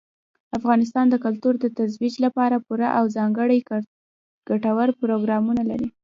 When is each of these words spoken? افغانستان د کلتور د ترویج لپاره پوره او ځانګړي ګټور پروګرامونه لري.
افغانستان 0.57 1.05
د 1.09 1.15
کلتور 1.25 1.53
د 1.59 1.65
ترویج 1.77 2.15
لپاره 2.25 2.63
پوره 2.65 2.89
او 2.97 3.03
ځانګړي 3.15 3.59
ګټور 4.49 4.89
پروګرامونه 5.01 5.61
لري. 5.71 5.89